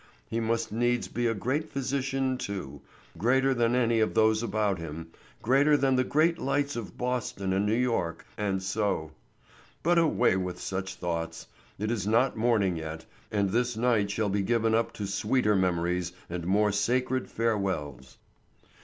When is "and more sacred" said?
16.31-17.29